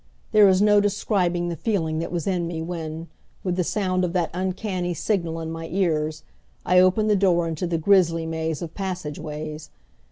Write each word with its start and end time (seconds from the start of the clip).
There 0.31 0.47
is 0.49 0.63
no 0.63 0.81
describing 0.81 1.49
the 1.49 1.55
feeling 1.55 1.99
that 1.99 2.11
was 2.11 2.25
in 2.25 2.47
me 2.47 2.59
when, 2.63 3.07
with 3.43 3.55
the 3.55 3.63
sound 3.63 4.03
of 4.03 4.13
that 4.13 4.31
uncanny 4.33 4.95
signal 4.95 5.39
in 5.41 5.51
my 5.51 5.67
ears, 5.67 6.23
I 6.65 6.79
opened 6.79 7.11
the 7.11 7.15
door 7.15 7.47
into 7.47 7.67
the 7.67 7.77
grizzly 7.77 8.25
maze 8.25 8.63
of 8.63 8.73
passageways. 8.73 9.69